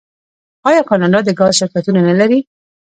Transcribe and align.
آیا 0.69 0.81
کاناډا 0.89 1.19
د 1.25 1.29
ګاز 1.39 1.53
شرکتونه 1.59 1.99
نلري؟ 2.09 2.39